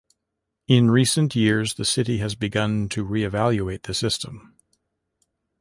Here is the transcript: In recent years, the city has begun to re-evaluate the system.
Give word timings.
In 0.67 0.89
recent 0.89 1.35
years, 1.35 1.75
the 1.75 1.85
city 1.85 2.17
has 2.17 2.33
begun 2.33 2.89
to 2.89 3.03
re-evaluate 3.03 3.83
the 3.83 3.93
system. 3.93 4.55